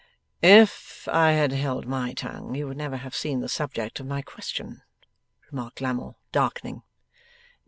[0.41, 4.23] 'If I had held my tongue, you would never have seen the subject of my
[4.23, 4.81] question,'
[5.51, 6.81] remarked Lammle, darkening.